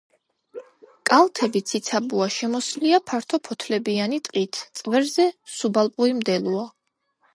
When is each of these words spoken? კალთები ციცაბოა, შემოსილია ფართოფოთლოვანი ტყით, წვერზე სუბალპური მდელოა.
კალთები 1.09 1.61
ციცაბოა, 1.71 2.27
შემოსილია 2.37 3.01
ფართოფოთლოვანი 3.11 4.19
ტყით, 4.29 4.63
წვერზე 4.81 5.27
სუბალპური 5.59 6.17
მდელოა. 6.23 6.65